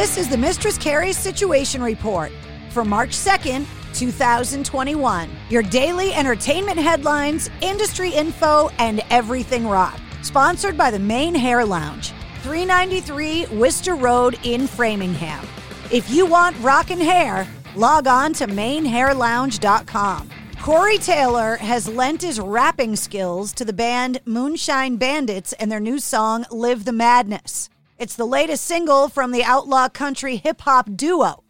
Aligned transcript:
This 0.00 0.16
is 0.16 0.30
the 0.30 0.38
Mistress 0.38 0.78
Carrie 0.78 1.12
Situation 1.12 1.82
Report 1.82 2.32
for 2.70 2.86
March 2.86 3.10
2nd, 3.10 3.66
2021. 3.92 5.28
Your 5.50 5.62
daily 5.62 6.14
entertainment 6.14 6.78
headlines, 6.78 7.50
industry 7.60 8.08
info, 8.08 8.70
and 8.78 9.02
everything 9.10 9.68
rock. 9.68 10.00
Sponsored 10.22 10.78
by 10.78 10.90
the 10.90 10.98
Mane 10.98 11.34
Hair 11.34 11.66
Lounge, 11.66 12.14
393 12.40 13.48
Worcester 13.48 13.94
Road 13.94 14.38
in 14.42 14.66
Framingham. 14.66 15.46
If 15.92 16.08
you 16.08 16.24
want 16.24 16.56
rockin' 16.60 16.98
hair, 16.98 17.46
log 17.76 18.06
on 18.06 18.32
to 18.32 18.46
manehairlounge.com. 18.46 20.30
Corey 20.62 20.96
Taylor 20.96 21.56
has 21.56 21.86
lent 21.86 22.22
his 22.22 22.40
rapping 22.40 22.96
skills 22.96 23.52
to 23.52 23.66
the 23.66 23.74
band 23.74 24.22
Moonshine 24.24 24.96
Bandits 24.96 25.52
and 25.52 25.70
their 25.70 25.78
new 25.78 25.98
song, 25.98 26.46
Live 26.50 26.86
the 26.86 26.92
Madness. 26.92 27.68
It's 28.00 28.16
the 28.16 28.24
latest 28.24 28.64
single 28.64 29.10
from 29.10 29.30
the 29.30 29.44
outlaw 29.44 29.90
country 29.90 30.36
hip 30.36 30.62
hop 30.62 30.88
duo. 30.96 31.44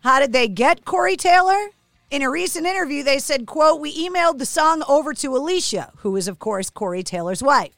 How 0.00 0.18
did 0.18 0.32
they 0.32 0.48
get 0.48 0.84
Corey 0.84 1.16
Taylor? 1.16 1.68
In 2.10 2.20
a 2.20 2.28
recent 2.28 2.66
interview, 2.66 3.04
they 3.04 3.20
said, 3.20 3.46
quote, 3.46 3.80
we 3.80 3.94
emailed 3.94 4.38
the 4.38 4.44
song 4.44 4.82
over 4.88 5.14
to 5.14 5.36
Alicia, 5.36 5.92
who 5.98 6.16
is, 6.16 6.26
of 6.26 6.40
course, 6.40 6.68
Corey 6.68 7.04
Taylor's 7.04 7.44
wife. 7.44 7.76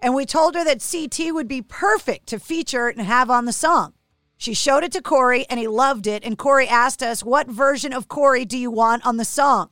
And 0.00 0.12
we 0.12 0.26
told 0.26 0.56
her 0.56 0.64
that 0.64 0.84
CT 0.84 1.32
would 1.32 1.46
be 1.46 1.62
perfect 1.62 2.26
to 2.30 2.40
feature 2.40 2.88
and 2.88 3.02
have 3.02 3.30
on 3.30 3.44
the 3.44 3.52
song. 3.52 3.92
She 4.36 4.52
showed 4.52 4.82
it 4.82 4.90
to 4.90 5.00
Corey 5.00 5.46
and 5.48 5.60
he 5.60 5.68
loved 5.68 6.08
it. 6.08 6.24
And 6.24 6.36
Corey 6.36 6.66
asked 6.66 7.00
us, 7.00 7.22
What 7.22 7.46
version 7.46 7.92
of 7.92 8.08
Corey 8.08 8.44
do 8.44 8.58
you 8.58 8.72
want 8.72 9.06
on 9.06 9.18
the 9.18 9.24
song? 9.24 9.70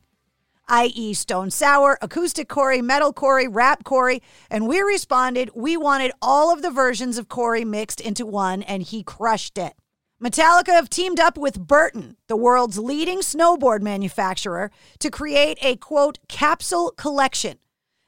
i.e., 0.67 1.13
Stone 1.13 1.51
Sour, 1.51 1.97
Acoustic 2.01 2.49
Corey, 2.49 2.81
Metal 2.81 3.13
Corey, 3.13 3.47
Rap 3.47 3.83
Corey. 3.83 4.21
And 4.49 4.67
we 4.67 4.81
responded, 4.81 5.49
We 5.53 5.77
wanted 5.77 6.11
all 6.21 6.51
of 6.51 6.61
the 6.61 6.71
versions 6.71 7.17
of 7.17 7.29
Corey 7.29 7.65
mixed 7.65 8.01
into 8.01 8.25
one, 8.25 8.63
and 8.63 8.83
he 8.83 9.03
crushed 9.03 9.57
it. 9.57 9.73
Metallica 10.21 10.69
have 10.69 10.89
teamed 10.89 11.19
up 11.19 11.37
with 11.37 11.59
Burton, 11.59 12.15
the 12.27 12.37
world's 12.37 12.79
leading 12.79 13.19
snowboard 13.19 13.81
manufacturer, 13.81 14.71
to 14.99 15.11
create 15.11 15.57
a 15.61 15.75
quote 15.75 16.19
capsule 16.29 16.91
collection. 16.91 17.59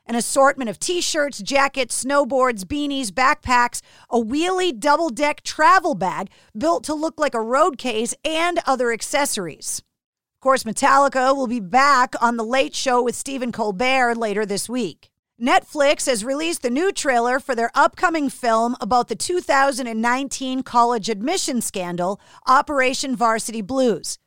An 0.06 0.16
assortment 0.16 0.70
of 0.70 0.80
t 0.80 1.02
shirts, 1.02 1.40
jackets, 1.40 2.06
snowboards, 2.06 2.64
beanies, 2.64 3.12
backpacks, 3.12 3.82
a 4.10 4.18
wheelie 4.18 4.80
double 4.80 5.10
deck 5.10 5.44
travel 5.44 5.96
bag 5.96 6.30
built 6.58 6.86
to 6.86 6.94
look 6.94 7.20
like 7.20 7.34
a 7.34 7.42
road 7.42 7.78
case, 7.78 8.16
and 8.24 8.60
other 8.66 8.94
accessories. 8.94 9.84
Of 10.38 10.42
course, 10.42 10.66
Metallica 10.66 11.36
will 11.36 11.48
be 11.48 11.60
back 11.60 12.14
on 12.22 12.38
The 12.38 12.44
Late 12.44 12.76
Show 12.76 13.02
with 13.02 13.16
Stephen 13.16 13.52
Colbert 13.52 14.14
later 14.14 14.46
this 14.46 14.70
week. 14.70 15.10
Netflix 15.42 16.06
has 16.06 16.24
released 16.24 16.62
the 16.62 16.70
new 16.70 16.92
trailer 16.92 17.40
for 17.40 17.56
their 17.56 17.72
upcoming 17.74 18.30
film 18.30 18.76
about 18.80 19.08
the 19.08 19.16
2019 19.16 20.62
college 20.62 21.10
admission 21.10 21.60
scandal, 21.60 22.22
Operation 22.46 23.16
Varsity 23.16 23.64
Blues. 23.64 24.20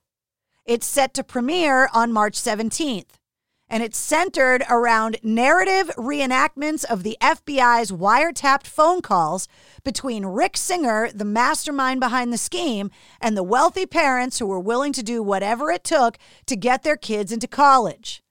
It's 0.64 0.84
set 0.84 1.14
to 1.14 1.22
premiere 1.22 1.89
on 1.94 2.12
March 2.12 2.34
17th, 2.34 3.20
and 3.71 3.83
it's 3.83 3.97
centered 3.97 4.65
around 4.69 5.17
narrative 5.23 5.91
reenactments 5.97 6.85
of 6.85 7.05
the 7.05 7.17
FBI's 7.23 7.93
wiretapped 7.93 8.67
phone 8.67 9.01
calls 9.01 9.47
between 9.85 10.27
Rick 10.27 10.57
Singer, 10.57 11.11
the 11.15 11.25
mastermind 11.25 12.01
behind 12.01 12.33
the 12.33 12.39
scheme, 12.39 12.91
and 13.21 13.37
the 13.37 13.45
wealthy 13.45 13.87
parents 13.87 14.41
who 14.41 14.47
were 14.47 14.61
willing 14.61 14.93
to 14.93 15.03
do 15.03 15.23
whatever 15.23 15.71
it 15.71 15.85
took 15.85 16.19
to 16.47 16.57
get 16.57 16.83
their 16.83 16.97
kids 16.97 17.31
into 17.31 17.47
college. 17.47 18.23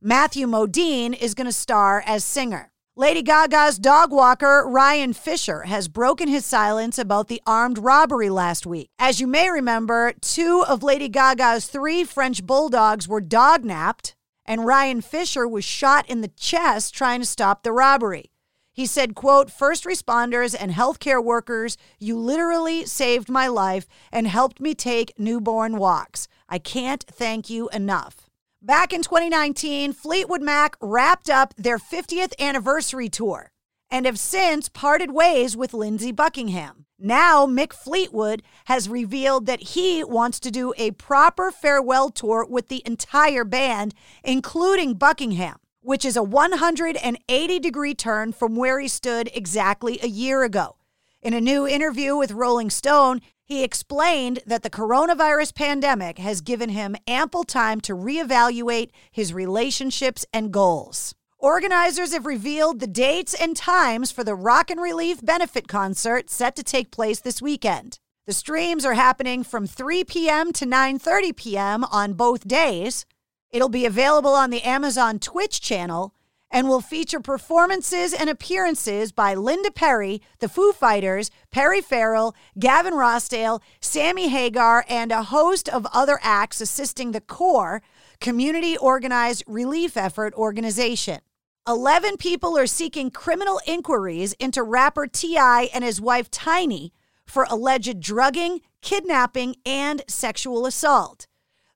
Matthew 0.00 0.46
Modine 0.46 1.16
is 1.20 1.34
going 1.34 1.46
to 1.46 1.52
star 1.52 2.02
as 2.06 2.24
Singer. 2.24 2.72
Lady 2.96 3.22
Gaga's 3.22 3.78
dog 3.78 4.12
walker, 4.12 4.64
Ryan 4.66 5.12
Fisher, 5.12 5.62
has 5.62 5.88
broken 5.88 6.28
his 6.28 6.44
silence 6.44 6.98
about 6.98 7.28
the 7.28 7.40
armed 7.46 7.78
robbery 7.78 8.28
last 8.28 8.66
week. 8.66 8.88
As 8.98 9.20
you 9.20 9.26
may 9.26 9.48
remember, 9.48 10.12
two 10.20 10.64
of 10.68 10.82
Lady 10.82 11.08
Gaga's 11.08 11.66
three 11.66 12.02
French 12.04 12.44
bulldogs 12.44 13.06
were 13.06 13.20
dog 13.20 13.64
napped, 13.64 14.16
and 14.50 14.66
Ryan 14.66 15.00
Fisher 15.00 15.46
was 15.46 15.64
shot 15.64 16.10
in 16.10 16.22
the 16.22 16.32
chest 16.36 16.92
trying 16.92 17.20
to 17.20 17.26
stop 17.26 17.62
the 17.62 17.70
robbery. 17.70 18.32
He 18.72 18.84
said, 18.84 19.14
quote, 19.14 19.48
first 19.48 19.84
responders 19.84 20.56
and 20.58 20.72
healthcare 20.72 21.22
workers, 21.22 21.76
you 22.00 22.18
literally 22.18 22.84
saved 22.84 23.28
my 23.28 23.46
life 23.46 23.86
and 24.10 24.26
helped 24.26 24.58
me 24.58 24.74
take 24.74 25.16
newborn 25.16 25.76
walks. 25.76 26.26
I 26.48 26.58
can't 26.58 27.04
thank 27.08 27.48
you 27.48 27.68
enough. 27.68 28.28
Back 28.60 28.92
in 28.92 29.02
2019, 29.02 29.92
Fleetwood 29.92 30.42
Mac 30.42 30.74
wrapped 30.80 31.30
up 31.30 31.54
their 31.54 31.78
50th 31.78 32.32
anniversary 32.40 33.08
tour 33.08 33.52
and 33.88 34.04
have 34.04 34.18
since 34.18 34.68
parted 34.68 35.12
ways 35.12 35.56
with 35.56 35.72
Lindsey 35.72 36.10
Buckingham. 36.10 36.86
Now, 37.02 37.46
Mick 37.46 37.72
Fleetwood 37.72 38.42
has 38.66 38.86
revealed 38.86 39.46
that 39.46 39.60
he 39.60 40.04
wants 40.04 40.38
to 40.40 40.50
do 40.50 40.74
a 40.76 40.90
proper 40.90 41.50
farewell 41.50 42.10
tour 42.10 42.44
with 42.46 42.68
the 42.68 42.82
entire 42.84 43.44
band, 43.44 43.94
including 44.22 44.94
Buckingham, 44.94 45.56
which 45.80 46.04
is 46.04 46.14
a 46.14 46.22
180 46.22 47.58
degree 47.58 47.94
turn 47.94 48.32
from 48.32 48.54
where 48.54 48.78
he 48.78 48.86
stood 48.86 49.30
exactly 49.32 49.98
a 50.02 50.08
year 50.08 50.42
ago. 50.42 50.76
In 51.22 51.32
a 51.32 51.40
new 51.40 51.66
interview 51.66 52.16
with 52.16 52.32
Rolling 52.32 52.68
Stone, 52.68 53.22
he 53.42 53.64
explained 53.64 54.40
that 54.46 54.62
the 54.62 54.68
coronavirus 54.68 55.54
pandemic 55.54 56.18
has 56.18 56.42
given 56.42 56.68
him 56.68 56.96
ample 57.06 57.44
time 57.44 57.80
to 57.80 57.96
reevaluate 57.96 58.90
his 59.10 59.32
relationships 59.32 60.26
and 60.34 60.52
goals. 60.52 61.14
Organizers 61.40 62.12
have 62.12 62.26
revealed 62.26 62.80
the 62.80 62.86
dates 62.86 63.32
and 63.32 63.56
times 63.56 64.12
for 64.12 64.22
the 64.22 64.34
Rock 64.34 64.70
and 64.70 64.78
Relief 64.78 65.24
benefit 65.24 65.68
concert 65.68 66.28
set 66.28 66.54
to 66.56 66.62
take 66.62 66.90
place 66.90 67.18
this 67.18 67.40
weekend. 67.40 67.98
The 68.26 68.34
streams 68.34 68.84
are 68.84 68.92
happening 68.92 69.42
from 69.42 69.66
3 69.66 70.04
p.m. 70.04 70.52
to 70.52 70.66
9:30 70.66 71.34
p.m. 71.34 71.84
on 71.84 72.12
both 72.12 72.46
days. 72.46 73.06
It'll 73.48 73.70
be 73.70 73.86
available 73.86 74.34
on 74.34 74.50
the 74.50 74.62
Amazon 74.64 75.18
Twitch 75.18 75.62
channel 75.62 76.12
and 76.50 76.68
will 76.68 76.82
feature 76.82 77.20
performances 77.20 78.12
and 78.12 78.28
appearances 78.28 79.10
by 79.10 79.32
Linda 79.32 79.70
Perry, 79.70 80.20
the 80.40 80.48
Foo 80.48 80.72
Fighters, 80.72 81.30
Perry 81.50 81.80
Farrell, 81.80 82.34
Gavin 82.58 82.92
Rossdale, 82.92 83.62
Sammy 83.80 84.28
Hagar, 84.28 84.84
and 84.90 85.10
a 85.10 85.22
host 85.22 85.70
of 85.70 85.86
other 85.94 86.18
acts 86.22 86.60
assisting 86.60 87.12
the 87.12 87.22
CORE, 87.22 87.80
Community 88.20 88.76
Organized 88.76 89.42
Relief 89.46 89.96
Effort 89.96 90.34
organization. 90.34 91.20
11 91.68 92.16
people 92.16 92.56
are 92.56 92.66
seeking 92.66 93.10
criminal 93.10 93.60
inquiries 93.66 94.32
into 94.34 94.62
rapper 94.62 95.06
T.I. 95.06 95.68
and 95.74 95.84
his 95.84 96.00
wife 96.00 96.30
Tiny 96.30 96.92
for 97.26 97.46
alleged 97.50 98.00
drugging, 98.00 98.60
kidnapping, 98.80 99.56
and 99.66 100.02
sexual 100.08 100.64
assault. 100.64 101.26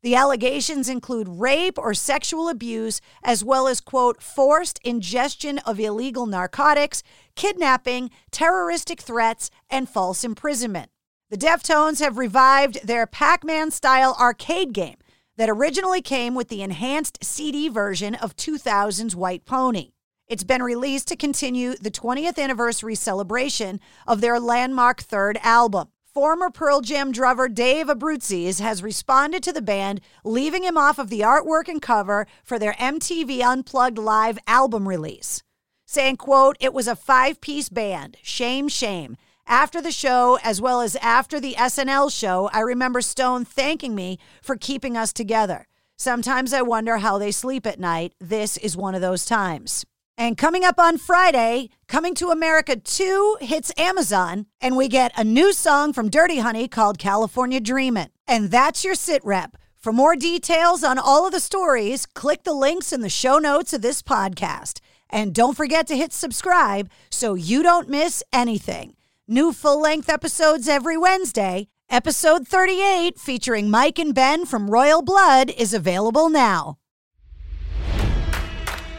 The 0.03 0.15
allegations 0.15 0.89
include 0.89 1.29
rape 1.29 1.79
or 1.79 1.95
sexual 1.95 2.49
abuse, 2.49 3.01
as 3.23 3.45
well 3.45 3.69
as, 3.69 3.81
quote, 3.81 4.23
forced 4.23 4.81
ingestion 4.85 5.59
of 5.61 5.79
illegal 5.79 6.27
narcotics, 6.27 7.03
kidnapping, 7.37 8.11
terroristic 8.31 9.01
threats, 9.01 9.51
and 9.71 9.89
false 9.89 10.25
imprisonment. 10.25 10.91
The 11.31 11.39
Deftones 11.39 12.01
have 12.01 12.19
revived 12.19 12.87
their 12.87 13.07
Pac 13.07 13.45
Man 13.45 13.71
style 13.71 14.17
arcade 14.19 14.73
game 14.73 14.97
that 15.37 15.51
originally 15.51 16.03
came 16.03 16.35
with 16.35 16.49
the 16.49 16.63
enhanced 16.63 17.25
CD 17.25 17.69
version 17.69 18.15
of 18.15 18.37
2000's 18.37 19.17
White 19.17 19.45
Pony. 19.45 19.93
It's 20.27 20.45
been 20.45 20.63
released 20.63 21.09
to 21.09 21.17
continue 21.17 21.75
the 21.75 21.91
20th 21.91 22.39
anniversary 22.39 22.95
celebration 22.95 23.81
of 24.07 24.21
their 24.21 24.41
landmark 24.41 25.03
third 25.03 25.39
album. 25.43 25.89
Former 26.15 26.49
Pearl 26.49 26.81
Jam 26.81 27.11
drummer 27.11 27.49
Dave 27.49 27.89
Abbruzzese 27.89 28.61
has 28.61 28.83
responded 28.83 29.43
to 29.43 29.53
the 29.53 29.61
band, 29.61 30.01
leaving 30.25 30.63
him 30.63 30.79
off 30.79 30.99
of 30.99 31.11
the 31.11 31.21
artwork 31.21 31.67
and 31.69 31.83
cover 31.83 32.27
for 32.45 32.59
their 32.59 32.75
MTV 32.75 33.43
Unplugged 33.43 33.99
live 33.99 34.39
album 34.47 34.89
release, 34.89 35.43
saying, 35.87 36.17
quote, 36.17 36.57
"It 36.61 36.73
was 36.73 36.87
a 36.87 36.95
five-piece 36.95 37.69
band. 37.69 38.17
Shame, 38.23 38.69
shame." 38.69 39.17
After 39.47 39.81
the 39.81 39.93
show, 39.93 40.39
as 40.43 40.61
well 40.61 40.81
as 40.81 40.97
after 40.97 41.39
the 41.39 41.55
SNL 41.55 42.11
show, 42.13 42.51
I 42.53 42.61
remember 42.61 43.01
Stone 43.01 43.45
thanking 43.45 43.95
me 43.95 44.19
for 44.43 44.57
keeping 44.57 44.97
us 44.97 45.13
together. 45.13 45.67
Sometimes 45.97 46.53
I 46.53 46.63
wonder 46.63 46.99
how 46.99 47.19
they 47.19 47.31
sleep 47.31 47.67
at 47.67 47.79
night. 47.79 48.15
This 48.21 48.57
is 48.57 48.77
one 48.77 48.95
of 48.95 49.01
those 49.01 49.27
times. 49.27 49.85
And 50.17 50.37
coming 50.37 50.65
up 50.65 50.79
on 50.79 50.97
Friday, 50.97 51.71
Coming 51.95 52.15
to 52.17 52.31
America 52.31 52.75
2 52.75 53.37
hits 53.41 53.71
Amazon, 53.79 54.47
and 54.61 54.77
we 54.77 54.89
get 54.89 55.17
a 55.17 55.23
new 55.23 55.53
song 55.53 55.93
from 55.93 56.11
Dirty 56.11 56.39
Honey 56.39 56.67
called 56.67 56.99
California 56.99 57.61
Dreamin'. 57.61 58.09
And 58.27 58.51
that's 58.51 58.85
your 58.85 58.97
sit 58.97 59.25
rep. 59.25 59.57
For 59.77 59.93
more 59.93 60.17
details 60.17 60.83
on 60.83 60.99
all 60.99 61.25
of 61.25 61.33
the 61.33 61.39
stories, 61.39 62.05
click 62.05 62.43
the 62.43 62.53
links 62.53 62.93
in 62.93 63.01
the 63.01 63.09
show 63.09 63.39
notes 63.39 63.73
of 63.73 63.83
this 63.83 64.03
podcast. 64.03 64.81
And 65.09 65.33
don't 65.33 65.57
forget 65.57 65.87
to 65.87 65.97
hit 65.97 66.13
subscribe 66.13 66.91
so 67.11 67.35
you 67.35 67.63
don't 67.63 67.89
miss 67.89 68.25
anything. 68.33 68.97
New 69.27 69.55
full 69.55 69.81
length 69.81 70.11
episodes 70.11 70.69
every 70.69 70.99
Wednesday. 70.99 71.69
Episode 71.89 72.47
38, 72.47 73.19
featuring 73.19 73.71
Mike 73.71 73.99
and 73.99 74.15
Ben 74.15 74.45
from 74.45 74.69
Royal 74.71 75.01
Blood, 75.01 75.49
is 75.57 75.73
available 75.73 76.29
now. 76.29 76.77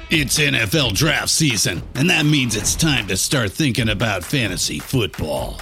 It's 0.10 0.40
NFL 0.40 0.94
draft 0.94 1.30
season, 1.30 1.84
and 1.94 2.10
that 2.10 2.26
means 2.26 2.56
it's 2.56 2.76
time 2.76 3.06
to 3.06 3.18
start 3.18 3.52
thinking 3.52 3.90
about 3.90 4.24
fantasy 4.24 4.80
football. 4.80 5.62